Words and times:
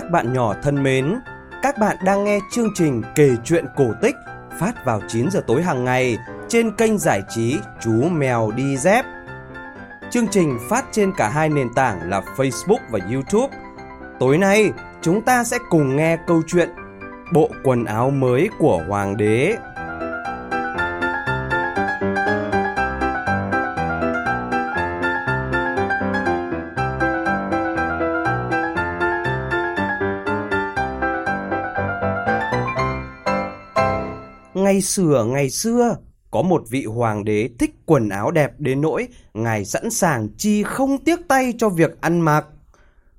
Các 0.00 0.10
bạn 0.10 0.32
nhỏ 0.32 0.54
thân 0.62 0.82
mến, 0.82 1.20
các 1.62 1.78
bạn 1.78 1.96
đang 2.04 2.24
nghe 2.24 2.38
chương 2.50 2.68
trình 2.74 3.02
kể 3.14 3.30
chuyện 3.44 3.64
cổ 3.76 3.92
tích 4.02 4.16
phát 4.58 4.84
vào 4.84 5.00
9 5.08 5.30
giờ 5.30 5.40
tối 5.46 5.62
hàng 5.62 5.84
ngày 5.84 6.18
trên 6.48 6.76
kênh 6.76 6.98
giải 6.98 7.22
trí 7.28 7.58
Chú 7.80 7.92
Mèo 7.92 8.50
Đi 8.56 8.76
Dép. 8.76 9.04
Chương 10.10 10.28
trình 10.28 10.58
phát 10.68 10.84
trên 10.92 11.12
cả 11.16 11.28
hai 11.28 11.48
nền 11.48 11.74
tảng 11.74 12.10
là 12.10 12.22
Facebook 12.36 12.78
và 12.90 12.98
YouTube. 13.12 13.56
Tối 14.20 14.38
nay, 14.38 14.72
chúng 15.02 15.22
ta 15.22 15.44
sẽ 15.44 15.58
cùng 15.70 15.96
nghe 15.96 16.16
câu 16.26 16.42
chuyện 16.46 16.68
Bộ 17.32 17.50
quần 17.64 17.84
áo 17.84 18.10
mới 18.10 18.48
của 18.58 18.82
Hoàng 18.88 19.16
đế. 19.16 19.56
Sửa 34.82 35.24
ngày 35.24 35.50
xưa, 35.50 35.96
có 36.30 36.42
một 36.42 36.62
vị 36.70 36.84
hoàng 36.84 37.24
đế 37.24 37.48
thích 37.58 37.74
quần 37.86 38.08
áo 38.08 38.30
đẹp 38.30 38.52
đến 38.58 38.80
nỗi 38.80 39.08
ngài 39.34 39.64
sẵn 39.64 39.90
sàng 39.90 40.28
chi 40.36 40.62
không 40.62 41.04
tiếc 41.04 41.28
tay 41.28 41.54
cho 41.58 41.68
việc 41.68 42.00
ăn 42.00 42.20
mặc. 42.20 42.46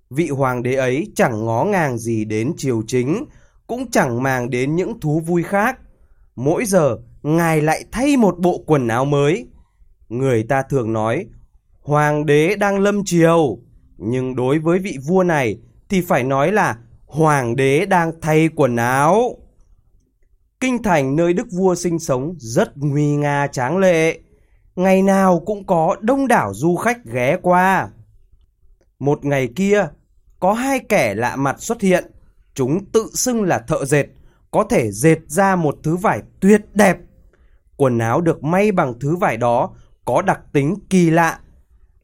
Vị 0.10 0.30
hoàng 0.30 0.64
đế 0.64 0.76
ấy 0.76 1.08
chẳng 1.16 1.46
ngó 1.46 1.64
ngàng 1.64 1.98
gì 1.98 2.26
đến 2.26 2.54
triều 2.58 2.82
chính, 2.88 3.26
cũng 3.68 3.92
chẳng 3.92 4.24
màng 4.24 4.50
đến 4.50 4.76
những 4.76 5.00
thú 5.00 5.20
vui 5.20 5.44
khác. 5.44 5.80
Mỗi 6.36 6.66
giờ, 6.66 6.98
ngài 7.24 7.62
lại 7.62 7.86
thay 7.92 8.18
một 8.18 8.40
bộ 8.40 8.64
quần 8.66 8.88
áo 8.88 9.06
mới. 9.06 9.48
Người 10.10 10.44
ta 10.44 10.62
thường 10.62 10.94
nói, 10.94 11.26
hoàng 11.82 12.26
đế 12.26 12.56
đang 12.56 12.80
lâm 12.80 13.06
triều, 13.06 13.58
nhưng 13.98 14.36
đối 14.36 14.60
với 14.60 14.80
vị 14.80 14.98
vua 15.08 15.24
này 15.24 15.58
thì 15.90 16.02
phải 16.02 16.24
nói 16.24 16.52
là 16.52 16.78
hoàng 17.06 17.56
đế 17.56 17.86
đang 17.86 18.12
thay 18.22 18.50
quần 18.56 18.76
áo. 18.76 19.38
Kinh 20.62 20.84
thành 20.84 21.16
nơi 21.16 21.34
đức 21.34 21.48
vua 21.52 21.76
sinh 21.76 22.00
sống 22.00 22.36
rất 22.38 22.78
nguy 22.78 23.16
nga 23.16 23.48
tráng 23.48 23.78
lệ. 23.78 24.20
Ngày 24.76 25.02
nào 25.02 25.44
cũng 25.46 25.66
có 25.66 25.96
đông 26.02 26.28
đảo 26.28 26.54
du 26.54 26.76
khách 26.76 27.06
ghé 27.06 27.38
qua. 27.42 27.90
Một 29.00 29.26
ngày 29.26 29.50
kia, 29.56 29.88
có 30.40 30.54
hai 30.54 30.80
kẻ 30.80 31.16
lạ 31.16 31.36
mặt 31.36 31.56
xuất 31.60 31.82
hiện. 31.82 32.12
Chúng 32.54 32.86
tự 32.86 33.10
xưng 33.14 33.44
là 33.44 33.60
thợ 33.60 33.86
dệt, 33.86 34.06
có 34.52 34.64
thể 34.64 34.92
dệt 34.92 35.18
ra 35.28 35.56
một 35.56 35.78
thứ 35.84 35.96
vải 35.96 36.22
tuyệt 36.40 36.62
đẹp. 36.74 36.98
Quần 37.78 38.00
áo 38.00 38.22
được 38.22 38.44
may 38.44 38.72
bằng 38.72 39.00
thứ 39.00 39.16
vải 39.16 39.38
đó 39.38 39.70
có 40.06 40.22
đặc 40.22 40.40
tính 40.54 40.76
kỳ 40.90 41.10
lạ. 41.10 41.40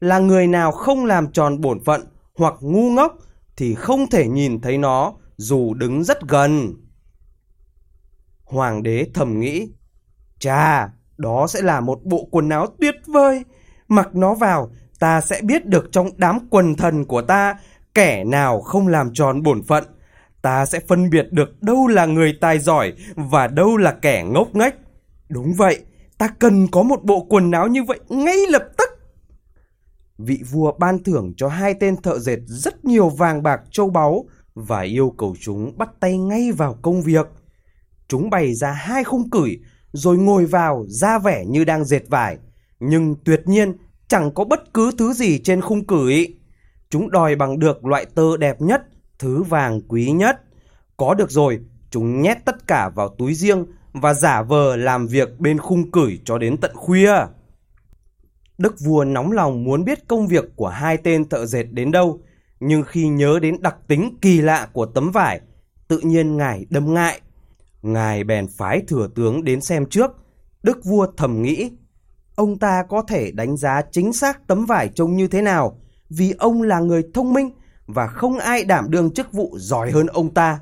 Là 0.00 0.18
người 0.18 0.46
nào 0.46 0.72
không 0.72 1.04
làm 1.04 1.32
tròn 1.32 1.60
bổn 1.60 1.84
phận 1.84 2.04
hoặc 2.36 2.54
ngu 2.60 2.90
ngốc 2.90 3.14
thì 3.56 3.74
không 3.74 4.06
thể 4.10 4.28
nhìn 4.28 4.60
thấy 4.60 4.78
nó 4.78 5.12
dù 5.36 5.74
đứng 5.74 6.04
rất 6.04 6.28
gần. 6.28 6.74
Hoàng 8.48 8.82
đế 8.82 9.06
thầm 9.14 9.40
nghĩ, 9.40 9.68
chà, 10.38 10.88
đó 11.16 11.46
sẽ 11.46 11.62
là 11.62 11.80
một 11.80 11.98
bộ 12.04 12.28
quần 12.30 12.48
áo 12.48 12.66
tuyệt 12.80 12.94
vời. 13.06 13.44
Mặc 13.88 14.08
nó 14.14 14.34
vào, 14.34 14.70
ta 14.98 15.20
sẽ 15.20 15.40
biết 15.42 15.66
được 15.66 15.88
trong 15.92 16.10
đám 16.16 16.38
quần 16.50 16.74
thần 16.74 17.04
của 17.04 17.22
ta, 17.22 17.54
kẻ 17.94 18.24
nào 18.24 18.60
không 18.60 18.88
làm 18.88 19.10
tròn 19.14 19.42
bổn 19.42 19.62
phận. 19.62 19.84
Ta 20.42 20.66
sẽ 20.66 20.80
phân 20.88 21.10
biệt 21.10 21.26
được 21.30 21.62
đâu 21.62 21.86
là 21.86 22.06
người 22.06 22.34
tài 22.40 22.58
giỏi 22.58 22.92
và 23.16 23.46
đâu 23.46 23.76
là 23.76 23.92
kẻ 23.92 24.24
ngốc 24.24 24.54
nghếch. 24.54 24.74
Đúng 25.28 25.54
vậy, 25.54 25.84
ta 26.18 26.28
cần 26.28 26.66
có 26.68 26.82
một 26.82 27.04
bộ 27.04 27.26
quần 27.28 27.50
áo 27.50 27.68
như 27.68 27.82
vậy 27.82 28.00
ngay 28.08 28.36
lập 28.48 28.64
tức. 28.78 28.88
Vị 30.18 30.40
vua 30.50 30.72
ban 30.78 31.02
thưởng 31.02 31.32
cho 31.36 31.48
hai 31.48 31.74
tên 31.74 31.96
thợ 31.96 32.18
dệt 32.18 32.38
rất 32.46 32.84
nhiều 32.84 33.08
vàng 33.08 33.42
bạc 33.42 33.60
châu 33.70 33.90
báu 33.90 34.24
và 34.54 34.80
yêu 34.80 35.14
cầu 35.18 35.36
chúng 35.40 35.78
bắt 35.78 35.88
tay 36.00 36.18
ngay 36.18 36.52
vào 36.52 36.78
công 36.82 37.02
việc. 37.02 37.26
Chúng 38.08 38.30
bày 38.30 38.54
ra 38.54 38.72
hai 38.72 39.04
khung 39.04 39.30
cửi 39.30 39.58
rồi 39.92 40.18
ngồi 40.18 40.46
vào 40.46 40.84
ra 40.88 41.18
vẻ 41.18 41.44
như 41.46 41.64
đang 41.64 41.84
dệt 41.84 42.02
vải. 42.08 42.38
Nhưng 42.80 43.16
tuyệt 43.24 43.42
nhiên 43.46 43.76
chẳng 44.08 44.30
có 44.34 44.44
bất 44.44 44.74
cứ 44.74 44.90
thứ 44.98 45.12
gì 45.12 45.38
trên 45.38 45.60
khung 45.60 45.86
cửi. 45.86 46.34
Chúng 46.90 47.10
đòi 47.10 47.36
bằng 47.36 47.58
được 47.58 47.84
loại 47.84 48.06
tơ 48.14 48.36
đẹp 48.36 48.60
nhất, 48.60 48.82
thứ 49.18 49.42
vàng 49.42 49.80
quý 49.88 50.10
nhất. 50.10 50.40
Có 50.96 51.14
được 51.14 51.30
rồi, 51.30 51.58
chúng 51.90 52.22
nhét 52.22 52.44
tất 52.44 52.66
cả 52.66 52.88
vào 52.88 53.08
túi 53.18 53.34
riêng 53.34 53.66
và 53.92 54.14
giả 54.14 54.42
vờ 54.42 54.76
làm 54.76 55.06
việc 55.06 55.40
bên 55.40 55.58
khung 55.58 55.90
cửi 55.90 56.18
cho 56.24 56.38
đến 56.38 56.56
tận 56.56 56.70
khuya. 56.74 57.14
Đức 58.58 58.74
vua 58.80 59.04
nóng 59.04 59.32
lòng 59.32 59.64
muốn 59.64 59.84
biết 59.84 60.08
công 60.08 60.26
việc 60.26 60.44
của 60.56 60.68
hai 60.68 60.96
tên 60.96 61.28
thợ 61.28 61.46
dệt 61.46 61.62
đến 61.62 61.90
đâu, 61.90 62.20
nhưng 62.60 62.82
khi 62.82 63.08
nhớ 63.08 63.38
đến 63.42 63.56
đặc 63.60 63.76
tính 63.88 64.18
kỳ 64.20 64.40
lạ 64.40 64.68
của 64.72 64.86
tấm 64.86 65.10
vải, 65.10 65.40
tự 65.88 65.98
nhiên 65.98 66.36
ngài 66.36 66.66
đâm 66.70 66.94
ngại. 66.94 67.20
Ngài 67.82 68.24
bèn 68.24 68.46
phái 68.56 68.82
thừa 68.88 69.08
tướng 69.14 69.44
đến 69.44 69.60
xem 69.60 69.86
trước. 69.86 70.10
Đức 70.62 70.84
vua 70.84 71.06
thầm 71.16 71.42
nghĩ, 71.42 71.70
ông 72.34 72.58
ta 72.58 72.82
có 72.88 73.02
thể 73.02 73.30
đánh 73.30 73.56
giá 73.56 73.82
chính 73.92 74.12
xác 74.12 74.46
tấm 74.46 74.66
vải 74.66 74.88
trông 74.88 75.16
như 75.16 75.28
thế 75.28 75.42
nào, 75.42 75.80
vì 76.10 76.34
ông 76.38 76.62
là 76.62 76.80
người 76.80 77.02
thông 77.14 77.32
minh 77.32 77.50
và 77.86 78.06
không 78.06 78.38
ai 78.38 78.64
đảm 78.64 78.90
đương 78.90 79.10
chức 79.10 79.32
vụ 79.32 79.56
giỏi 79.58 79.90
hơn 79.90 80.06
ông 80.06 80.34
ta. 80.34 80.60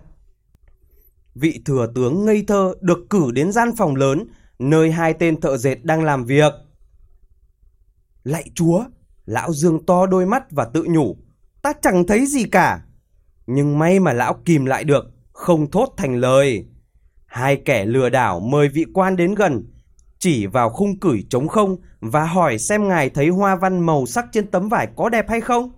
Vị 1.34 1.62
thừa 1.64 1.92
tướng 1.94 2.24
ngây 2.24 2.44
thơ 2.48 2.74
được 2.80 2.98
cử 3.10 3.30
đến 3.32 3.52
gian 3.52 3.76
phòng 3.76 3.96
lớn, 3.96 4.24
nơi 4.58 4.92
hai 4.92 5.14
tên 5.14 5.40
thợ 5.40 5.56
dệt 5.56 5.84
đang 5.84 6.04
làm 6.04 6.24
việc. 6.24 6.52
Lạy 8.24 8.50
chúa, 8.54 8.84
lão 9.26 9.52
dương 9.52 9.86
to 9.86 10.06
đôi 10.06 10.26
mắt 10.26 10.50
và 10.50 10.64
tự 10.64 10.84
nhủ, 10.88 11.16
ta 11.62 11.72
chẳng 11.82 12.06
thấy 12.06 12.26
gì 12.26 12.44
cả. 12.44 12.82
Nhưng 13.46 13.78
may 13.78 14.00
mà 14.00 14.12
lão 14.12 14.34
kìm 14.44 14.64
lại 14.64 14.84
được, 14.84 15.04
không 15.32 15.70
thốt 15.70 15.94
thành 15.96 16.16
lời. 16.16 16.66
Hai 17.36 17.56
kẻ 17.56 17.84
lừa 17.84 18.08
đảo 18.08 18.40
mời 18.40 18.68
vị 18.68 18.84
quan 18.94 19.16
đến 19.16 19.34
gần, 19.34 19.64
chỉ 20.18 20.46
vào 20.46 20.70
khung 20.70 21.00
cửi 21.00 21.24
trống 21.30 21.48
không 21.48 21.76
và 22.00 22.24
hỏi 22.24 22.58
xem 22.58 22.88
ngài 22.88 23.10
thấy 23.10 23.28
hoa 23.28 23.56
văn 23.56 23.86
màu 23.86 24.06
sắc 24.06 24.26
trên 24.32 24.50
tấm 24.50 24.68
vải 24.68 24.88
có 24.96 25.08
đẹp 25.08 25.28
hay 25.28 25.40
không. 25.40 25.70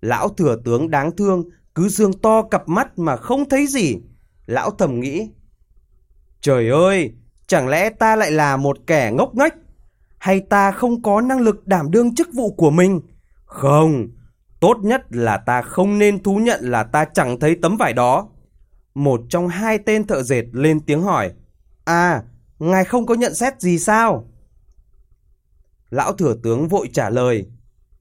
Lão 0.00 0.28
thừa 0.28 0.56
tướng 0.64 0.90
đáng 0.90 1.16
thương 1.16 1.44
cứ 1.74 1.88
dương 1.88 2.12
to 2.12 2.42
cặp 2.42 2.68
mắt 2.68 2.98
mà 2.98 3.16
không 3.16 3.48
thấy 3.48 3.66
gì. 3.66 3.96
Lão 4.46 4.70
thầm 4.70 5.00
nghĩ, 5.00 5.30
trời 6.40 6.68
ơi, 6.68 7.12
chẳng 7.46 7.68
lẽ 7.68 7.90
ta 7.90 8.16
lại 8.16 8.30
là 8.30 8.56
một 8.56 8.76
kẻ 8.86 9.12
ngốc 9.14 9.34
nghếch? 9.34 9.54
Hay 10.18 10.40
ta 10.40 10.72
không 10.72 11.02
có 11.02 11.20
năng 11.20 11.40
lực 11.40 11.66
đảm 11.66 11.90
đương 11.90 12.14
chức 12.14 12.28
vụ 12.34 12.50
của 12.52 12.70
mình? 12.70 13.00
Không, 13.44 14.08
tốt 14.60 14.76
nhất 14.82 15.02
là 15.10 15.36
ta 15.36 15.62
không 15.62 15.98
nên 15.98 16.22
thú 16.22 16.36
nhận 16.36 16.60
là 16.62 16.82
ta 16.82 17.04
chẳng 17.14 17.40
thấy 17.40 17.56
tấm 17.62 17.76
vải 17.76 17.92
đó. 17.92 18.28
Một 18.94 19.20
trong 19.28 19.48
hai 19.48 19.78
tên 19.78 20.06
thợ 20.06 20.22
dệt 20.22 20.44
lên 20.52 20.80
tiếng 20.80 21.02
hỏi. 21.02 21.32
À, 21.84 22.22
ngài 22.58 22.84
không 22.84 23.06
có 23.06 23.14
nhận 23.14 23.34
xét 23.34 23.60
gì 23.60 23.78
sao? 23.78 24.24
Lão 25.90 26.12
thừa 26.12 26.36
tướng 26.42 26.68
vội 26.68 26.90
trả 26.92 27.10
lời. 27.10 27.46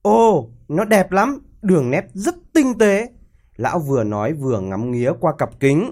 "Ô, 0.02 0.50
nó 0.68 0.86
đẹp 0.86 1.12
lắm, 1.12 1.42
đường 1.62 1.92
nét 1.92 2.06
rất 2.14 2.36
tinh 2.54 2.78
tế. 2.78 3.10
Lão 3.56 3.80
vừa 3.80 4.04
nói 4.04 4.34
vừa 4.34 4.60
ngắm 4.60 4.92
nghía 4.92 5.12
qua 5.20 5.34
cặp 5.38 5.60
kính. 5.60 5.92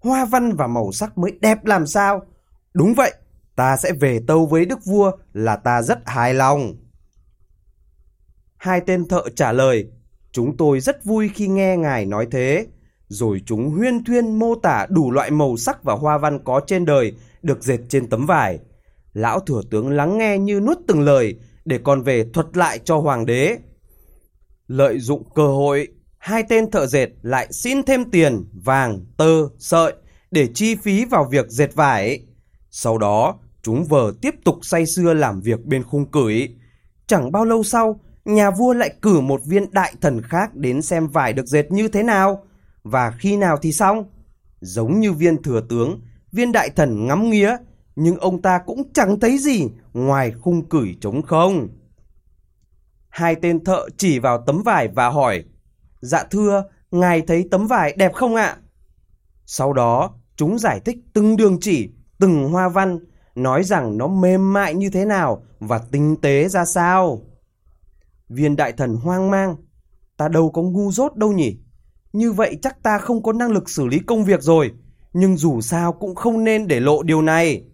Hoa 0.00 0.24
văn 0.24 0.52
và 0.52 0.66
màu 0.66 0.92
sắc 0.92 1.18
mới 1.18 1.38
đẹp 1.40 1.64
làm 1.64 1.86
sao? 1.86 2.26
Đúng 2.74 2.94
vậy, 2.94 3.14
ta 3.56 3.76
sẽ 3.76 3.92
về 3.92 4.20
tâu 4.26 4.46
với 4.46 4.66
đức 4.66 4.84
vua 4.84 5.12
là 5.32 5.56
ta 5.56 5.82
rất 5.82 5.98
hài 6.06 6.34
lòng. 6.34 6.74
Hai 8.56 8.80
tên 8.80 9.08
thợ 9.08 9.22
trả 9.36 9.52
lời, 9.52 9.90
chúng 10.32 10.56
tôi 10.56 10.80
rất 10.80 11.04
vui 11.04 11.30
khi 11.34 11.48
nghe 11.48 11.76
ngài 11.76 12.06
nói 12.06 12.26
thế. 12.30 12.66
Rồi 13.08 13.42
chúng 13.46 13.70
huyên 13.70 14.04
thuyên 14.04 14.38
mô 14.38 14.54
tả 14.54 14.86
đủ 14.90 15.10
loại 15.10 15.30
màu 15.30 15.56
sắc 15.56 15.84
và 15.84 15.94
hoa 15.94 16.18
văn 16.18 16.38
có 16.44 16.60
trên 16.66 16.84
đời 16.84 17.12
được 17.42 17.62
dệt 17.62 17.78
trên 17.88 18.06
tấm 18.06 18.26
vải. 18.26 18.58
Lão 19.12 19.40
thừa 19.40 19.60
tướng 19.70 19.88
lắng 19.88 20.18
nghe 20.18 20.38
như 20.38 20.60
nuốt 20.60 20.78
từng 20.86 21.00
lời 21.00 21.38
để 21.64 21.78
còn 21.84 22.02
về 22.02 22.24
thuật 22.32 22.56
lại 22.56 22.78
cho 22.84 22.98
hoàng 22.98 23.26
đế. 23.26 23.58
Lợi 24.66 24.98
dụng 24.98 25.22
cơ 25.34 25.46
hội, 25.46 25.88
hai 26.18 26.42
tên 26.48 26.70
thợ 26.70 26.86
dệt 26.86 27.08
lại 27.22 27.52
xin 27.52 27.82
thêm 27.82 28.10
tiền, 28.10 28.44
vàng, 28.64 29.04
tơ, 29.16 29.48
sợi 29.58 29.92
để 30.30 30.48
chi 30.54 30.74
phí 30.74 31.04
vào 31.04 31.24
việc 31.30 31.48
dệt 31.48 31.74
vải. 31.74 32.20
Sau 32.70 32.98
đó, 32.98 33.34
chúng 33.62 33.84
vờ 33.84 34.12
tiếp 34.20 34.34
tục 34.44 34.58
say 34.62 34.86
sưa 34.86 35.14
làm 35.14 35.40
việc 35.40 35.64
bên 35.64 35.82
khung 35.82 36.10
cửi. 36.10 36.48
Chẳng 37.06 37.32
bao 37.32 37.44
lâu 37.44 37.62
sau, 37.62 38.00
nhà 38.24 38.50
vua 38.50 38.72
lại 38.72 38.94
cử 39.02 39.20
một 39.20 39.40
viên 39.46 39.70
đại 39.70 39.94
thần 40.00 40.22
khác 40.22 40.54
đến 40.54 40.82
xem 40.82 41.08
vải 41.08 41.32
được 41.32 41.46
dệt 41.46 41.72
như 41.72 41.88
thế 41.88 42.02
nào 42.02 42.42
và 42.86 43.10
khi 43.10 43.36
nào 43.36 43.56
thì 43.62 43.72
xong? 43.72 44.04
Giống 44.60 45.00
như 45.00 45.12
viên 45.12 45.42
thừa 45.42 45.60
tướng, 45.68 46.00
viên 46.32 46.52
đại 46.52 46.70
thần 46.70 47.06
ngắm 47.06 47.30
nghía, 47.30 47.56
nhưng 47.96 48.16
ông 48.16 48.42
ta 48.42 48.58
cũng 48.58 48.92
chẳng 48.92 49.20
thấy 49.20 49.38
gì 49.38 49.68
ngoài 49.92 50.32
khung 50.32 50.68
cửi 50.68 50.96
trống 51.00 51.22
không. 51.22 51.68
Hai 53.08 53.34
tên 53.34 53.64
thợ 53.64 53.88
chỉ 53.96 54.18
vào 54.18 54.44
tấm 54.46 54.62
vải 54.62 54.88
và 54.88 55.08
hỏi, 55.08 55.44
Dạ 56.00 56.24
thưa, 56.30 56.64
ngài 56.90 57.20
thấy 57.20 57.48
tấm 57.50 57.66
vải 57.66 57.94
đẹp 57.96 58.14
không 58.14 58.34
ạ? 58.34 58.56
Sau 59.46 59.72
đó, 59.72 60.14
chúng 60.36 60.58
giải 60.58 60.80
thích 60.80 60.98
từng 61.12 61.36
đường 61.36 61.58
chỉ, 61.60 61.90
từng 62.18 62.48
hoa 62.48 62.68
văn, 62.68 62.98
nói 63.34 63.64
rằng 63.64 63.98
nó 63.98 64.06
mềm 64.06 64.52
mại 64.52 64.74
như 64.74 64.90
thế 64.90 65.04
nào 65.04 65.44
và 65.60 65.78
tinh 65.78 66.16
tế 66.22 66.48
ra 66.48 66.64
sao. 66.64 67.20
Viên 68.28 68.56
đại 68.56 68.72
thần 68.72 68.96
hoang 68.96 69.30
mang, 69.30 69.56
ta 70.16 70.28
đâu 70.28 70.50
có 70.50 70.62
ngu 70.62 70.92
dốt 70.92 71.16
đâu 71.16 71.32
nhỉ? 71.32 71.58
Như 72.16 72.32
vậy 72.32 72.58
chắc 72.62 72.82
ta 72.82 72.98
không 72.98 73.22
có 73.22 73.32
năng 73.32 73.50
lực 73.50 73.70
xử 73.70 73.86
lý 73.86 73.98
công 73.98 74.24
việc 74.24 74.42
rồi. 74.42 74.72
Nhưng 75.12 75.36
dù 75.36 75.60
sao 75.60 75.92
cũng 75.92 76.14
không 76.14 76.44
nên 76.44 76.66
để 76.66 76.80
lộ 76.80 77.02
điều 77.02 77.22
này. 77.22 77.64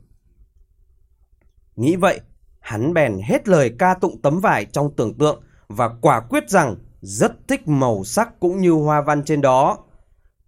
Nghĩ 1.76 1.96
vậy, 1.96 2.20
hắn 2.60 2.94
bèn 2.94 3.20
hết 3.24 3.48
lời 3.48 3.74
ca 3.78 3.94
tụng 3.94 4.22
tấm 4.22 4.40
vải 4.40 4.64
trong 4.64 4.96
tưởng 4.96 5.18
tượng 5.18 5.42
và 5.68 5.88
quả 6.00 6.20
quyết 6.20 6.50
rằng 6.50 6.76
rất 7.00 7.48
thích 7.48 7.68
màu 7.68 8.04
sắc 8.04 8.40
cũng 8.40 8.60
như 8.60 8.70
hoa 8.70 9.00
văn 9.00 9.24
trên 9.24 9.40
đó. 9.40 9.78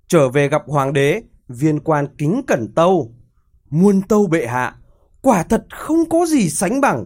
Trở 0.08 0.28
về 0.28 0.48
gặp 0.48 0.62
hoàng 0.66 0.92
đế, 0.92 1.22
viên 1.48 1.80
quan 1.80 2.06
kính 2.18 2.42
cẩn 2.46 2.74
tâu. 2.74 3.12
Muôn 3.70 4.02
tâu 4.02 4.26
bệ 4.26 4.46
hạ, 4.46 4.76
quả 5.22 5.42
thật 5.42 5.66
không 5.70 6.08
có 6.08 6.26
gì 6.26 6.50
sánh 6.50 6.80
bằng. 6.80 7.04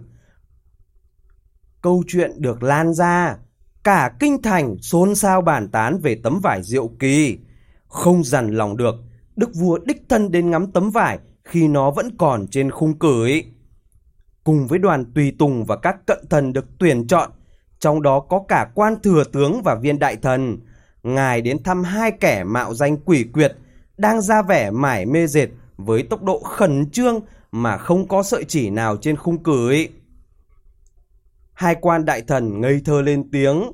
Câu 1.83 2.03
chuyện 2.07 2.43
được 2.43 2.63
lan 2.63 2.95
ra, 2.95 3.37
cả 3.85 4.11
kinh 4.21 4.43
thành 4.43 4.77
xôn 4.81 5.15
xao 5.15 5.41
bàn 5.41 5.69
tán 5.69 5.99
về 5.99 6.21
tấm 6.23 6.41
vải 6.43 6.63
diệu 6.63 6.89
kỳ. 6.89 7.39
Không 7.89 8.25
dằn 8.25 8.51
lòng 8.51 8.77
được, 8.77 8.95
đức 9.37 9.51
vua 9.55 9.79
đích 9.79 10.03
thân 10.09 10.31
đến 10.31 10.51
ngắm 10.51 10.73
tấm 10.73 10.91
vải 10.91 11.19
khi 11.45 11.69
nó 11.69 11.91
vẫn 11.91 12.17
còn 12.17 12.47
trên 12.47 12.71
khung 12.71 12.99
cửi. 12.99 13.45
Cùng 14.45 14.67
với 14.67 14.79
đoàn 14.79 15.05
tùy 15.15 15.33
tùng 15.39 15.65
và 15.65 15.77
các 15.77 16.07
cận 16.07 16.19
thần 16.31 16.53
được 16.53 16.65
tuyển 16.79 17.07
chọn, 17.07 17.31
trong 17.79 18.03
đó 18.03 18.21
có 18.21 18.45
cả 18.49 18.71
quan 18.75 18.95
thừa 19.03 19.25
tướng 19.25 19.63
và 19.63 19.75
viên 19.75 19.99
đại 19.99 20.17
thần, 20.17 20.59
ngài 21.03 21.41
đến 21.41 21.63
thăm 21.63 21.85
hai 21.85 22.11
kẻ 22.11 22.45
mạo 22.45 22.75
danh 22.75 22.97
quỷ 22.97 23.25
quyệt 23.33 23.57
đang 23.97 24.21
ra 24.21 24.43
vẻ 24.43 24.71
mải 24.71 25.07
mê 25.07 25.27
dệt 25.27 25.49
với 25.77 26.03
tốc 26.03 26.23
độ 26.23 26.43
khẩn 26.43 26.91
trương 26.91 27.21
mà 27.53 27.77
không 27.77 28.09
có 28.09 28.23
sợi 28.23 28.45
chỉ 28.45 28.71
nào 28.71 28.97
trên 28.97 29.17
khung 29.17 29.43
cửi. 29.43 29.89
Hai 31.59 31.77
quan 31.81 32.05
đại 32.05 32.23
thần 32.23 32.61
ngây 32.61 32.81
thơ 32.85 33.03
lên 33.03 33.31
tiếng. 33.31 33.73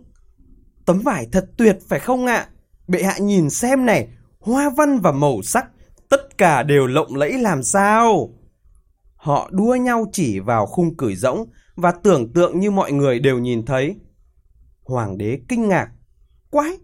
Tấm 0.87 1.01
vải 1.01 1.27
thật 1.33 1.51
tuyệt 1.57 1.79
phải 1.89 2.01
không 2.01 2.27
ạ? 2.27 2.49
Bệ 2.89 3.03
hạ 3.03 3.19
nhìn 3.19 3.51
xem 3.51 3.87
này, 3.87 4.09
hoa 4.41 4.71
văn 4.77 4.99
và 4.99 5.13
màu 5.13 5.43
sắc, 5.43 5.67
tất 6.09 6.39
cả 6.39 6.63
đều 6.63 6.87
lộng 6.87 7.17
lẫy 7.17 7.33
làm 7.33 7.63
sao? 7.63 8.31
Họ 9.17 9.49
đua 9.53 9.75
nhau 9.75 10.05
chỉ 10.13 10.41
vào 10.41 10.67
khung 10.67 10.97
cửi 10.97 11.17
rỗng 11.17 11.47
và 11.77 11.93
tưởng 11.93 12.33
tượng 12.33 12.61
như 12.61 12.71
mọi 12.71 12.93
người 12.93 13.19
đều 13.19 13.39
nhìn 13.39 13.67
thấy. 13.67 13.97
Hoàng 14.83 15.19
đế 15.19 15.39
kinh 15.49 15.69
ngạc. 15.69 15.89
Quái, 16.51 16.79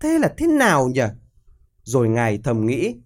thế 0.00 0.18
là 0.18 0.34
thế 0.36 0.46
nào 0.46 0.88
nhỉ? 0.88 1.06
Rồi 1.82 2.08
ngài 2.08 2.38
thầm 2.44 2.66
nghĩ, 2.66 2.96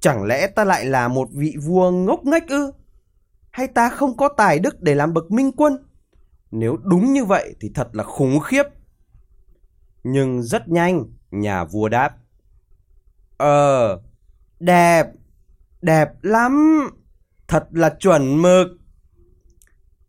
chẳng 0.00 0.24
lẽ 0.24 0.46
ta 0.46 0.64
lại 0.64 0.84
là 0.84 1.08
một 1.08 1.28
vị 1.32 1.54
vua 1.62 1.90
ngốc 1.90 2.24
nghếch 2.24 2.48
ư? 2.48 2.72
Hay 3.50 3.66
ta 3.66 3.88
không 3.88 4.16
có 4.16 4.28
tài 4.28 4.58
đức 4.58 4.80
để 4.80 4.94
làm 4.94 5.14
bậc 5.14 5.30
minh 5.30 5.52
quân? 5.52 5.76
Nếu 6.52 6.76
đúng 6.84 7.12
như 7.12 7.24
vậy 7.24 7.54
thì 7.60 7.70
thật 7.74 7.88
là 7.92 8.04
khủng 8.04 8.40
khiếp. 8.40 8.62
Nhưng 10.04 10.42
rất 10.42 10.68
nhanh, 10.68 11.04
nhà 11.30 11.64
vua 11.64 11.88
đáp. 11.88 12.16
Ờ, 13.36 14.00
đẹp, 14.60 15.06
đẹp 15.82 16.08
lắm, 16.22 16.80
thật 17.48 17.64
là 17.70 17.96
chuẩn 18.00 18.42
mực. 18.42 18.66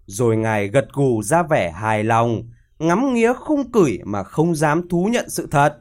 Rồi 0.05 0.37
ngài 0.37 0.67
gật 0.67 0.85
gù 0.93 1.23
ra 1.23 1.43
vẻ 1.43 1.71
hài 1.71 2.03
lòng, 2.03 2.43
ngắm 2.79 3.13
nghía 3.13 3.33
không 3.33 3.71
cửi 3.71 3.99
mà 4.05 4.23
không 4.23 4.55
dám 4.55 4.89
thú 4.89 5.09
nhận 5.11 5.29
sự 5.29 5.47
thật. 5.51 5.77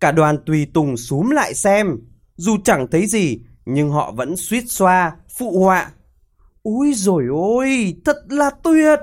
Cả 0.00 0.12
đoàn 0.12 0.38
tùy 0.46 0.66
tùng 0.74 0.96
xúm 0.96 1.30
lại 1.30 1.54
xem, 1.54 1.96
dù 2.36 2.56
chẳng 2.64 2.86
thấy 2.90 3.06
gì, 3.06 3.40
nhưng 3.64 3.90
họ 3.90 4.12
vẫn 4.12 4.36
suýt 4.36 4.64
xoa, 4.68 5.16
phụ 5.38 5.60
họa. 5.64 5.90
Úi 6.62 6.94
rồi 6.94 7.24
ôi, 7.30 7.96
thật 8.04 8.16
là 8.28 8.50
tuyệt! 8.62 8.98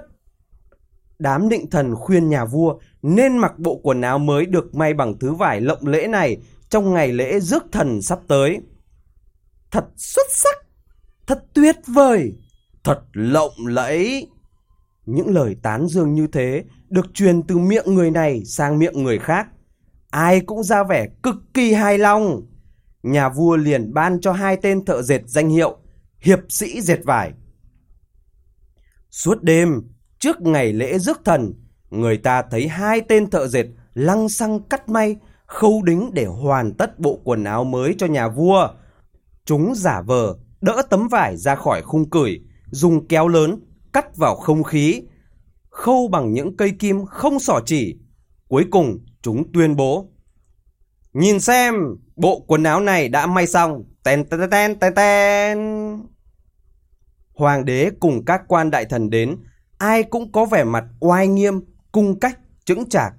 Đám 1.19 1.49
định 1.49 1.69
thần 1.69 1.95
khuyên 1.95 2.29
nhà 2.29 2.45
vua 2.45 2.79
nên 3.01 3.37
mặc 3.37 3.59
bộ 3.59 3.79
quần 3.83 4.01
áo 4.01 4.19
mới 4.19 4.45
được 4.45 4.75
may 4.75 4.93
bằng 4.93 5.19
thứ 5.19 5.33
vải 5.33 5.61
lộng 5.61 5.87
lễ 5.87 6.07
này 6.07 6.37
trong 6.69 6.93
ngày 6.93 7.13
lễ 7.13 7.39
rước 7.39 7.63
thần 7.71 8.01
sắp 8.01 8.19
tới. 8.27 8.61
Thật 9.71 9.85
xuất 9.97 10.25
sắc, 10.29 10.57
thật 11.27 11.43
tuyệt 11.53 11.75
vời, 11.87 12.33
thật 12.83 13.01
lộng 13.13 13.53
lẫy. 13.65 14.27
Những 15.05 15.33
lời 15.33 15.55
tán 15.61 15.87
dương 15.87 16.13
như 16.13 16.27
thế 16.27 16.63
được 16.89 17.13
truyền 17.13 17.43
từ 17.43 17.57
miệng 17.57 17.95
người 17.95 18.11
này 18.11 18.45
sang 18.45 18.79
miệng 18.79 19.03
người 19.03 19.19
khác. 19.19 19.47
Ai 20.09 20.41
cũng 20.41 20.63
ra 20.63 20.83
vẻ 20.83 21.07
cực 21.23 21.35
kỳ 21.53 21.73
hài 21.73 21.97
lòng. 21.97 22.41
Nhà 23.03 23.29
vua 23.29 23.55
liền 23.55 23.93
ban 23.93 24.21
cho 24.21 24.31
hai 24.31 24.57
tên 24.57 24.85
thợ 24.85 25.01
dệt 25.01 25.21
danh 25.25 25.49
hiệu 25.49 25.77
Hiệp 26.19 26.39
sĩ 26.49 26.81
dệt 26.81 26.99
vải. 27.03 27.33
Suốt 29.11 29.43
đêm, 29.43 29.81
trước 30.25 30.41
ngày 30.41 30.73
lễ 30.73 30.99
rước 30.99 31.21
thần, 31.25 31.53
người 31.89 32.17
ta 32.17 32.43
thấy 32.51 32.67
hai 32.67 33.01
tên 33.01 33.29
thợ 33.29 33.47
dệt 33.47 33.65
lăng 33.93 34.29
xăng 34.29 34.59
cắt 34.59 34.89
may, 34.89 35.17
khâu 35.45 35.81
đính 35.83 36.09
để 36.13 36.25
hoàn 36.25 36.73
tất 36.73 36.99
bộ 36.99 37.19
quần 37.23 37.43
áo 37.43 37.63
mới 37.63 37.95
cho 37.97 38.07
nhà 38.07 38.27
vua. 38.27 38.69
Chúng 39.45 39.75
giả 39.75 40.01
vờ 40.01 40.35
đỡ 40.61 40.81
tấm 40.89 41.07
vải 41.07 41.37
ra 41.37 41.55
khỏi 41.55 41.81
khung 41.81 42.09
cửi, 42.09 42.39
dùng 42.71 43.07
kéo 43.07 43.27
lớn 43.27 43.59
cắt 43.93 44.17
vào 44.17 44.35
không 44.35 44.63
khí, 44.63 45.01
khâu 45.69 46.07
bằng 46.07 46.33
những 46.33 46.57
cây 46.57 46.71
kim 46.79 47.05
không 47.05 47.39
sỏ 47.39 47.59
chỉ. 47.65 47.97
Cuối 48.47 48.65
cùng, 48.71 48.99
chúng 49.21 49.51
tuyên 49.51 49.75
bố. 49.75 50.09
Nhìn 51.13 51.39
xem, 51.39 51.75
bộ 52.15 52.39
quần 52.47 52.63
áo 52.63 52.79
này 52.79 53.09
đã 53.09 53.27
may 53.27 53.47
xong. 53.47 53.83
Ten 54.03 54.25
ten 54.25 54.49
ten 54.51 54.79
ten 54.79 54.95
ten. 54.95 55.57
Hoàng 57.33 57.65
đế 57.65 57.91
cùng 57.99 58.25
các 58.25 58.41
quan 58.47 58.71
đại 58.71 58.85
thần 58.85 59.09
đến, 59.09 59.35
ai 59.77 60.03
cũng 60.03 60.31
có 60.31 60.45
vẻ 60.45 60.63
mặt 60.63 60.85
oai 60.99 61.27
nghiêm, 61.27 61.61
cung 61.91 62.19
cách, 62.19 62.39
chững 62.65 62.89
chạc. 62.89 63.13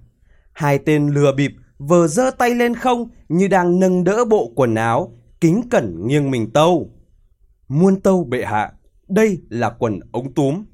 Hai 0.53 0.79
tên 0.79 1.09
lừa 1.09 1.33
bịp 1.33 1.53
vừa 1.79 2.07
giơ 2.07 2.31
tay 2.31 2.55
lên 2.55 2.75
không 2.75 3.09
như 3.29 3.49
đang 3.49 3.81
nâng 3.81 4.05
đỡ 4.05 4.25
bộ 4.25 4.53
quần 4.57 4.75
áo, 4.75 5.13
kính 5.41 5.63
cẩn 5.71 6.07
nghiêng 6.07 6.31
mình 6.31 6.51
tâu. 6.51 6.91
Muôn 7.69 8.01
tâu 8.01 8.25
bệ 8.25 8.45
hạ, 8.45 8.73
đây 9.09 9.39
là 9.49 9.71
quần 9.71 10.01
ống 10.13 10.35
túm, 10.35 10.65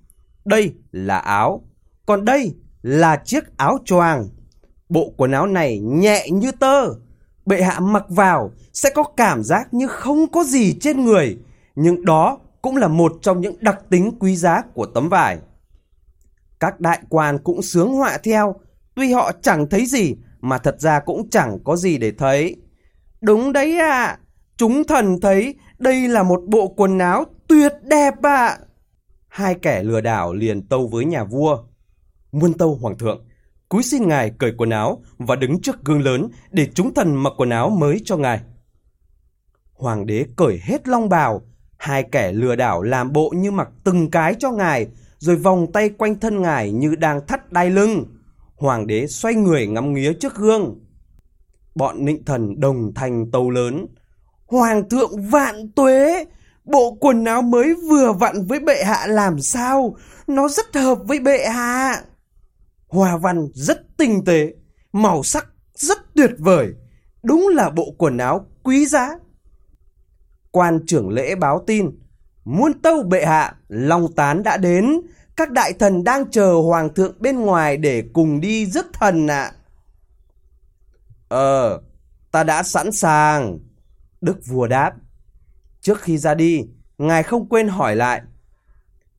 đây 0.44 0.74
là 0.92 1.18
áo, 1.18 1.62
còn 2.06 2.24
đây 2.24 2.54
là 2.82 3.16
chiếc 3.16 3.56
áo 3.56 3.78
choàng. 3.84 4.28
Bộ 4.88 5.12
quần 5.16 5.32
áo 5.32 5.46
này 5.46 5.78
nhẹ 5.78 6.26
như 6.32 6.52
tơ, 6.52 6.94
bệ 7.46 7.62
hạ 7.62 7.80
mặc 7.80 8.04
vào 8.08 8.50
sẽ 8.72 8.90
có 8.94 9.02
cảm 9.02 9.44
giác 9.44 9.74
như 9.74 9.86
không 9.86 10.26
có 10.32 10.44
gì 10.44 10.78
trên 10.80 11.04
người, 11.04 11.38
nhưng 11.74 12.04
đó 12.04 12.38
cũng 12.62 12.76
là 12.76 12.88
một 12.88 13.12
trong 13.22 13.40
những 13.40 13.56
đặc 13.60 13.78
tính 13.90 14.10
quý 14.20 14.36
giá 14.36 14.62
của 14.74 14.86
tấm 14.86 15.08
vải. 15.08 15.38
Các 16.62 16.80
đại 16.80 17.00
quan 17.08 17.38
cũng 17.38 17.62
sướng 17.62 17.92
họa 17.92 18.18
theo, 18.24 18.54
tuy 18.94 19.12
họ 19.12 19.32
chẳng 19.42 19.68
thấy 19.68 19.86
gì 19.86 20.14
mà 20.40 20.58
thật 20.58 20.80
ra 20.80 21.00
cũng 21.00 21.30
chẳng 21.30 21.58
có 21.64 21.76
gì 21.76 21.98
để 21.98 22.12
thấy. 22.12 22.56
Đúng 23.20 23.52
đấy 23.52 23.78
ạ, 23.78 24.04
à, 24.04 24.18
chúng 24.56 24.84
thần 24.84 25.20
thấy 25.20 25.54
đây 25.78 26.08
là 26.08 26.22
một 26.22 26.42
bộ 26.46 26.68
quần 26.68 26.98
áo 26.98 27.24
tuyệt 27.48 27.72
đẹp 27.82 28.14
ạ. 28.22 28.46
À. 28.46 28.58
Hai 29.28 29.54
kẻ 29.54 29.82
lừa 29.82 30.00
đảo 30.00 30.34
liền 30.34 30.62
tâu 30.66 30.86
với 30.86 31.04
nhà 31.04 31.24
vua. 31.24 31.58
Muôn 32.32 32.54
tâu 32.54 32.74
hoàng 32.74 32.98
thượng, 32.98 33.24
cúi 33.68 33.82
xin 33.82 34.08
ngài 34.08 34.30
cởi 34.30 34.52
quần 34.58 34.70
áo 34.70 35.02
và 35.18 35.36
đứng 35.36 35.60
trước 35.60 35.84
gương 35.84 36.02
lớn 36.02 36.28
để 36.50 36.68
chúng 36.74 36.94
thần 36.94 37.14
mặc 37.14 37.32
quần 37.36 37.50
áo 37.50 37.70
mới 37.70 38.00
cho 38.04 38.16
ngài. 38.16 38.40
Hoàng 39.72 40.06
đế 40.06 40.26
cởi 40.36 40.60
hết 40.62 40.88
long 40.88 41.08
bào, 41.08 41.42
hai 41.76 42.02
kẻ 42.02 42.32
lừa 42.32 42.56
đảo 42.56 42.82
làm 42.82 43.12
bộ 43.12 43.32
như 43.36 43.50
mặc 43.50 43.68
từng 43.84 44.10
cái 44.10 44.34
cho 44.38 44.50
ngài, 44.50 44.86
rồi 45.22 45.36
vòng 45.36 45.72
tay 45.72 45.88
quanh 45.88 46.20
thân 46.20 46.42
ngài 46.42 46.72
như 46.72 46.94
đang 46.94 47.26
thắt 47.26 47.52
đai 47.52 47.70
lưng. 47.70 48.04
Hoàng 48.56 48.86
đế 48.86 49.06
xoay 49.06 49.34
người 49.34 49.66
ngắm 49.66 49.94
nghía 49.94 50.12
trước 50.12 50.34
gương. 50.34 50.80
Bọn 51.74 52.04
nịnh 52.04 52.24
thần 52.24 52.60
đồng 52.60 52.94
thành 52.94 53.30
tâu 53.30 53.50
lớn. 53.50 53.86
Hoàng 54.46 54.88
thượng 54.88 55.22
vạn 55.30 55.72
tuế! 55.72 56.24
Bộ 56.64 56.96
quần 57.00 57.24
áo 57.24 57.42
mới 57.42 57.74
vừa 57.74 58.12
vặn 58.12 58.46
với 58.46 58.60
bệ 58.60 58.84
hạ 58.84 59.06
làm 59.06 59.40
sao? 59.40 59.96
Nó 60.26 60.48
rất 60.48 60.74
hợp 60.74 60.98
với 61.04 61.20
bệ 61.20 61.46
hạ. 61.48 62.02
Hoa 62.88 63.16
văn 63.16 63.48
rất 63.54 63.96
tinh 63.96 64.24
tế, 64.24 64.52
màu 64.92 65.22
sắc 65.22 65.46
rất 65.74 65.98
tuyệt 66.14 66.30
vời. 66.38 66.68
Đúng 67.22 67.48
là 67.48 67.70
bộ 67.70 67.94
quần 67.98 68.18
áo 68.18 68.46
quý 68.62 68.86
giá. 68.86 69.10
Quan 70.50 70.80
trưởng 70.86 71.08
lễ 71.08 71.34
báo 71.34 71.64
tin, 71.66 71.90
muôn 72.44 72.80
tâu 72.82 73.02
bệ 73.02 73.24
hạ, 73.24 73.54
long 73.68 74.12
tán 74.12 74.42
đã 74.42 74.56
đến. 74.56 75.00
Các 75.36 75.50
đại 75.50 75.72
thần 75.72 76.04
đang 76.04 76.30
chờ 76.30 76.52
hoàng 76.52 76.94
thượng 76.94 77.14
bên 77.20 77.40
ngoài 77.40 77.76
để 77.76 78.04
cùng 78.12 78.40
đi 78.40 78.66
rước 78.66 78.86
thần 78.92 79.26
ạ. 79.26 79.52
Ờ, 81.28 81.80
ta 82.30 82.44
đã 82.44 82.62
sẵn 82.62 82.92
sàng. 82.92 83.58
Đức 84.20 84.46
vua 84.46 84.66
đáp. 84.66 84.92
Trước 85.80 86.00
khi 86.00 86.18
ra 86.18 86.34
đi, 86.34 86.66
ngài 86.98 87.22
không 87.22 87.48
quên 87.48 87.68
hỏi 87.68 87.96
lại. 87.96 88.22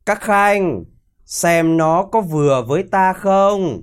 Các 0.05 0.21
khanh, 0.21 0.83
xem 1.25 1.77
nó 1.77 2.05
có 2.11 2.21
vừa 2.21 2.63
với 2.67 2.83
ta 2.83 3.13
không? 3.13 3.81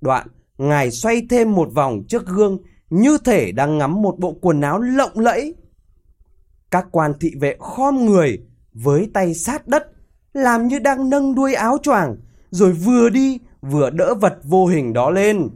Đoạn, 0.00 0.26
ngài 0.58 0.90
xoay 0.90 1.22
thêm 1.30 1.54
một 1.54 1.68
vòng 1.74 2.02
trước 2.08 2.26
gương 2.26 2.58
như 2.90 3.18
thể 3.24 3.52
đang 3.52 3.78
ngắm 3.78 4.02
một 4.02 4.18
bộ 4.18 4.36
quần 4.40 4.60
áo 4.60 4.80
lộng 4.80 5.18
lẫy. 5.18 5.54
Các 6.70 6.86
quan 6.90 7.12
thị 7.20 7.32
vệ 7.40 7.56
khom 7.58 8.06
người 8.06 8.38
với 8.74 9.10
tay 9.14 9.34
sát 9.34 9.68
đất 9.68 9.86
làm 10.32 10.68
như 10.68 10.78
đang 10.78 11.10
nâng 11.10 11.34
đuôi 11.34 11.54
áo 11.54 11.78
choàng 11.82 12.16
rồi 12.50 12.72
vừa 12.72 13.08
đi 13.08 13.38
vừa 13.60 13.90
đỡ 13.90 14.14
vật 14.14 14.38
vô 14.44 14.66
hình 14.66 14.92
đó 14.92 15.10
lên 15.10 15.48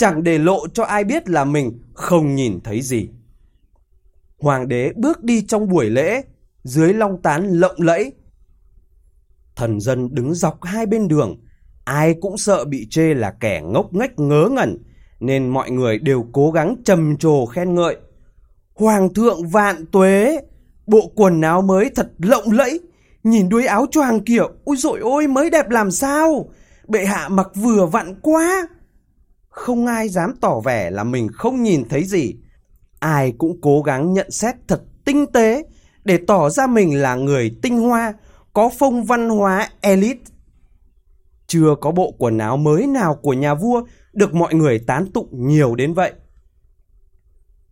chẳng 0.00 0.22
để 0.22 0.38
lộ 0.38 0.68
cho 0.68 0.84
ai 0.84 1.04
biết 1.04 1.28
là 1.28 1.44
mình 1.44 1.82
không 1.94 2.34
nhìn 2.34 2.60
thấy 2.64 2.80
gì. 2.82 3.08
Hoàng 4.38 4.68
đế 4.68 4.92
bước 4.96 5.22
đi 5.22 5.46
trong 5.46 5.68
buổi 5.68 5.90
lễ, 5.90 6.22
dưới 6.64 6.94
long 6.94 7.22
tán 7.22 7.48
lộng 7.48 7.76
lẫy. 7.78 8.12
Thần 9.56 9.80
dân 9.80 10.14
đứng 10.14 10.34
dọc 10.34 10.62
hai 10.62 10.86
bên 10.86 11.08
đường, 11.08 11.36
ai 11.84 12.14
cũng 12.20 12.38
sợ 12.38 12.64
bị 12.64 12.86
chê 12.90 13.14
là 13.14 13.30
kẻ 13.40 13.62
ngốc 13.64 13.94
nghếch 13.94 14.18
ngớ 14.18 14.48
ngẩn, 14.52 14.78
nên 15.20 15.48
mọi 15.48 15.70
người 15.70 15.98
đều 15.98 16.26
cố 16.32 16.50
gắng 16.50 16.76
trầm 16.84 17.16
trồ 17.16 17.46
khen 17.46 17.74
ngợi. 17.74 17.96
Hoàng 18.74 19.14
thượng 19.14 19.48
vạn 19.48 19.86
tuế, 19.86 20.40
bộ 20.90 21.12
quần 21.14 21.40
áo 21.40 21.62
mới 21.62 21.90
thật 21.94 22.12
lộng 22.18 22.52
lẫy, 22.52 22.80
nhìn 23.24 23.48
đuôi 23.48 23.66
áo 23.66 23.86
choàng 23.90 24.20
kiểu, 24.20 24.50
ôi 24.64 24.76
dội 24.76 25.00
ôi 25.00 25.26
mới 25.26 25.50
đẹp 25.50 25.70
làm 25.70 25.90
sao, 25.90 26.48
bệ 26.88 27.04
hạ 27.04 27.28
mặc 27.28 27.48
vừa 27.54 27.86
vặn 27.86 28.20
quá. 28.22 28.68
Không 29.48 29.86
ai 29.86 30.08
dám 30.08 30.34
tỏ 30.40 30.60
vẻ 30.60 30.90
là 30.90 31.04
mình 31.04 31.28
không 31.32 31.62
nhìn 31.62 31.88
thấy 31.88 32.04
gì, 32.04 32.34
ai 32.98 33.32
cũng 33.38 33.60
cố 33.60 33.82
gắng 33.82 34.12
nhận 34.12 34.30
xét 34.30 34.54
thật 34.68 34.82
tinh 35.04 35.26
tế 35.32 35.62
để 36.04 36.18
tỏ 36.26 36.50
ra 36.50 36.66
mình 36.66 37.02
là 37.02 37.14
người 37.14 37.58
tinh 37.62 37.78
hoa, 37.78 38.14
có 38.52 38.70
phong 38.78 39.04
văn 39.04 39.28
hóa 39.28 39.68
elite. 39.80 40.30
Chưa 41.46 41.74
có 41.80 41.90
bộ 41.90 42.14
quần 42.18 42.38
áo 42.38 42.56
mới 42.56 42.86
nào 42.86 43.14
của 43.14 43.32
nhà 43.32 43.54
vua 43.54 43.82
được 44.12 44.34
mọi 44.34 44.54
người 44.54 44.78
tán 44.78 45.06
tụng 45.14 45.28
nhiều 45.32 45.74
đến 45.74 45.94
vậy. 45.94 46.12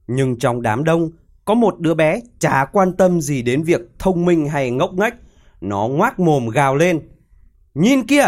Nhưng 0.07 0.39
trong 0.39 0.63
đám 0.63 0.85
đông, 0.85 1.11
có 1.49 1.55
một 1.55 1.81
đứa 1.81 1.95
bé 1.95 2.21
chả 2.38 2.64
quan 2.73 2.93
tâm 2.93 3.21
gì 3.21 3.43
đến 3.43 3.62
việc 3.62 3.81
thông 3.99 4.25
minh 4.25 4.49
hay 4.49 4.71
ngốc 4.71 4.95
nghếch. 4.95 5.14
Nó 5.61 5.88
ngoác 5.88 6.21
mồm 6.21 6.49
gào 6.49 6.76
lên. 6.76 7.09
Nhìn 7.75 8.07
kia, 8.07 8.25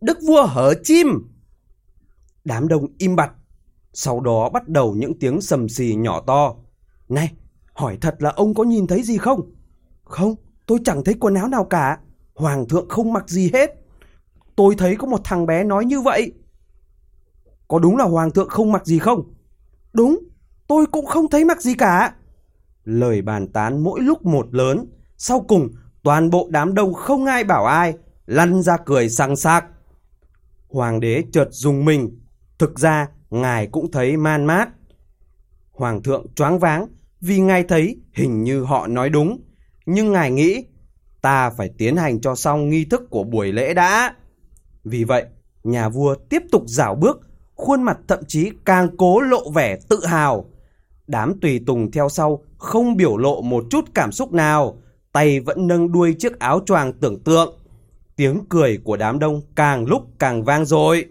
đức 0.00 0.18
vua 0.26 0.46
hở 0.46 0.74
chim. 0.82 1.08
Đám 2.44 2.68
đông 2.68 2.86
im 2.98 3.16
bặt. 3.16 3.32
Sau 3.92 4.20
đó 4.20 4.48
bắt 4.48 4.68
đầu 4.68 4.94
những 4.94 5.18
tiếng 5.18 5.40
sầm 5.40 5.68
xì 5.68 5.94
nhỏ 5.94 6.20
to. 6.26 6.54
Này, 7.08 7.32
hỏi 7.72 7.98
thật 8.00 8.16
là 8.18 8.30
ông 8.30 8.54
có 8.54 8.64
nhìn 8.64 8.86
thấy 8.86 9.02
gì 9.02 9.18
không? 9.18 9.40
Không, 10.04 10.34
tôi 10.66 10.78
chẳng 10.84 11.04
thấy 11.04 11.14
quần 11.20 11.34
áo 11.34 11.48
nào 11.48 11.64
cả. 11.64 11.98
Hoàng 12.34 12.68
thượng 12.68 12.88
không 12.88 13.12
mặc 13.12 13.28
gì 13.28 13.50
hết. 13.52 13.70
Tôi 14.56 14.74
thấy 14.78 14.96
có 14.96 15.06
một 15.06 15.20
thằng 15.24 15.46
bé 15.46 15.64
nói 15.64 15.84
như 15.84 16.00
vậy. 16.00 16.32
Có 17.68 17.78
đúng 17.78 17.96
là 17.96 18.04
hoàng 18.04 18.30
thượng 18.30 18.48
không 18.48 18.72
mặc 18.72 18.86
gì 18.86 18.98
không? 18.98 19.34
Đúng, 19.92 20.18
tôi 20.66 20.86
cũng 20.86 21.06
không 21.06 21.28
thấy 21.30 21.44
mặc 21.44 21.62
gì 21.62 21.74
cả. 21.74 22.14
Lời 22.84 23.22
bàn 23.22 23.48
tán 23.48 23.82
mỗi 23.84 24.00
lúc 24.00 24.26
một 24.26 24.54
lớn, 24.54 24.86
sau 25.16 25.40
cùng 25.48 25.68
toàn 26.02 26.30
bộ 26.30 26.48
đám 26.50 26.74
đông 26.74 26.94
không 26.94 27.24
ai 27.24 27.44
bảo 27.44 27.66
ai, 27.66 27.94
lăn 28.26 28.62
ra 28.62 28.76
cười 28.76 29.08
sang 29.08 29.36
sạc. 29.36 29.64
Hoàng 30.68 31.00
đế 31.00 31.22
chợt 31.32 31.48
dùng 31.50 31.84
mình, 31.84 32.20
thực 32.58 32.78
ra 32.78 33.08
ngài 33.30 33.66
cũng 33.66 33.90
thấy 33.90 34.16
man 34.16 34.44
mát. 34.44 34.68
Hoàng 35.72 36.02
thượng 36.02 36.26
choáng 36.34 36.58
váng 36.58 36.86
vì 37.20 37.40
ngài 37.40 37.64
thấy 37.64 37.96
hình 38.12 38.42
như 38.42 38.64
họ 38.64 38.86
nói 38.86 39.10
đúng, 39.10 39.40
nhưng 39.86 40.12
ngài 40.12 40.30
nghĩ 40.30 40.64
ta 41.22 41.50
phải 41.50 41.70
tiến 41.78 41.96
hành 41.96 42.20
cho 42.20 42.34
xong 42.34 42.68
nghi 42.68 42.84
thức 42.84 43.02
của 43.10 43.24
buổi 43.24 43.52
lễ 43.52 43.74
đã. 43.74 44.14
Vì 44.84 45.04
vậy, 45.04 45.24
nhà 45.64 45.88
vua 45.88 46.14
tiếp 46.14 46.42
tục 46.52 46.62
dạo 46.66 46.94
bước, 46.94 47.20
khuôn 47.54 47.82
mặt 47.82 47.98
thậm 48.08 48.18
chí 48.28 48.50
càng 48.64 48.88
cố 48.96 49.20
lộ 49.20 49.50
vẻ 49.50 49.78
tự 49.88 50.06
hào. 50.06 50.50
Đám 51.06 51.40
tùy 51.40 51.60
tùng 51.66 51.90
theo 51.90 52.08
sau 52.08 52.42
không 52.58 52.96
biểu 52.96 53.16
lộ 53.16 53.42
một 53.42 53.64
chút 53.70 53.84
cảm 53.94 54.12
xúc 54.12 54.32
nào, 54.32 54.82
tay 55.12 55.40
vẫn 55.40 55.66
nâng 55.66 55.92
đuôi 55.92 56.14
chiếc 56.18 56.38
áo 56.38 56.60
choàng 56.66 56.92
tưởng 56.92 57.20
tượng. 57.20 57.58
Tiếng 58.16 58.40
cười 58.48 58.78
của 58.84 58.96
đám 58.96 59.18
đông 59.18 59.40
càng 59.54 59.86
lúc 59.86 60.02
càng 60.18 60.44
vang 60.44 60.64
dội. 60.64 61.04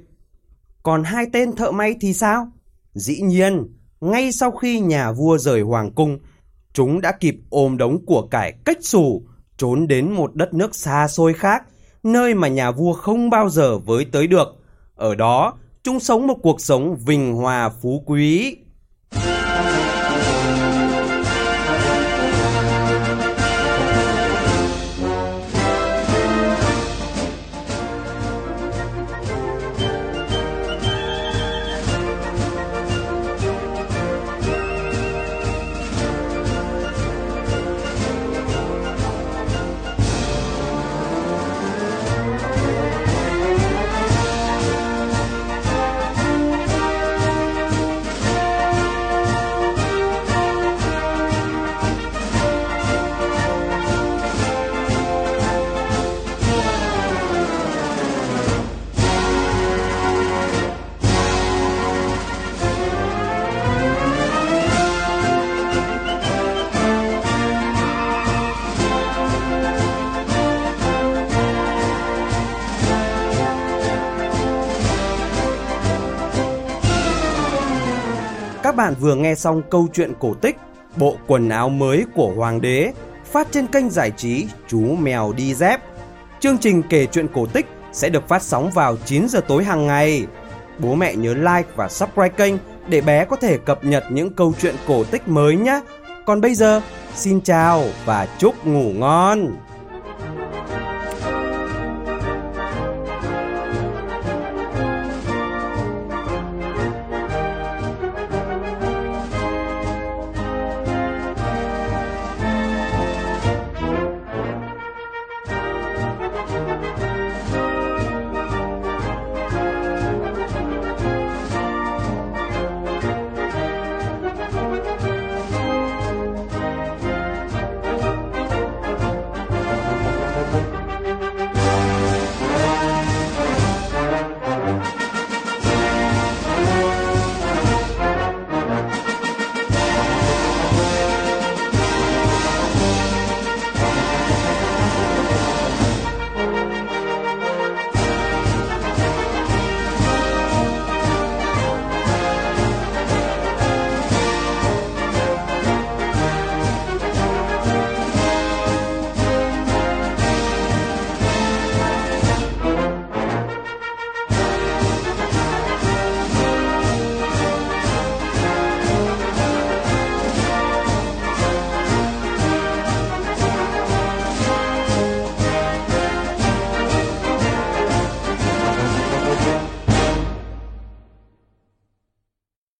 Còn 0.84 1.04
hai 1.04 1.26
tên 1.34 1.56
thợ 1.56 1.72
may 1.72 1.96
thì 2.02 2.14
sao? 2.14 2.48
Dĩ 2.94 3.22
nhiên, 3.22 3.68
ngay 4.02 4.32
sau 4.32 4.52
khi 4.52 4.80
nhà 4.80 5.12
vua 5.12 5.38
rời 5.38 5.62
hoàng 5.62 5.92
cung, 5.92 6.20
chúng 6.74 7.02
đã 7.02 7.12
kịp 7.12 7.36
ôm 7.50 7.78
đống 7.78 8.06
của 8.06 8.28
cải 8.32 8.54
cách 8.66 8.78
xù, 8.82 9.24
trốn 9.58 9.88
đến 9.88 10.12
một 10.12 10.36
đất 10.36 10.54
nước 10.54 10.76
xa 10.76 11.08
xôi 11.08 11.34
khác, 11.34 11.64
nơi 12.04 12.34
mà 12.34 12.48
nhà 12.48 12.72
vua 12.72 12.94
không 12.94 13.30
bao 13.30 13.50
giờ 13.50 13.78
với 13.78 14.06
tới 14.06 14.28
được. 14.28 14.48
Ở 14.96 15.16
đó, 15.16 15.54
chúng 15.84 16.00
sống 16.00 16.28
một 16.28 16.38
cuộc 16.44 16.62
sống 16.62 16.96
vinh 17.06 17.34
hòa 17.34 17.70
phú 17.70 18.04
quý. 18.06 18.58
Các 78.74 78.78
bạn 78.78 78.96
vừa 79.00 79.16
nghe 79.16 79.36
xong 79.36 79.62
câu 79.70 79.88
chuyện 79.94 80.14
cổ 80.20 80.34
tích 80.34 80.58
Bộ 80.96 81.16
quần 81.28 81.50
áo 81.50 81.70
mới 81.70 82.06
của 82.16 82.34
Hoàng 82.36 82.62
đế 82.62 82.94
phát 83.26 83.48
trên 83.52 83.68
kênh 83.68 83.90
giải 83.90 84.12
trí 84.12 84.48
Chú 84.68 84.80
Mèo 84.80 85.34
Đi 85.34 85.54
Dép. 85.54 85.82
Chương 86.40 86.58
trình 86.58 86.84
kể 86.90 87.06
chuyện 87.06 87.28
cổ 87.34 87.46
tích 87.46 87.66
sẽ 87.92 88.10
được 88.10 88.28
phát 88.28 88.44
sóng 88.44 88.72
vào 88.72 88.98
9 89.06 89.28
giờ 89.30 89.42
tối 89.48 89.64
hàng 89.64 89.88
ngày. 89.88 90.26
Bố 90.80 90.96
mẹ 90.96 91.16
nhớ 91.16 91.34
like 91.34 91.70
và 91.76 91.90
subscribe 91.90 92.30
kênh 92.30 92.54
để 92.88 93.02
bé 93.02 93.26
có 93.26 93.36
thể 93.36 93.58
cập 93.58 93.86
nhật 93.86 94.04
những 94.10 94.34
câu 94.34 94.54
chuyện 94.62 94.76
cổ 94.88 95.04
tích 95.04 95.28
mới 95.28 95.56
nhé. 95.56 95.82
Còn 96.26 96.42
bây 96.42 96.56
giờ, 96.56 96.82
xin 97.16 97.42
chào 97.42 97.84
và 98.06 98.28
chúc 98.38 98.66
ngủ 98.66 98.92
ngon. 98.94 99.56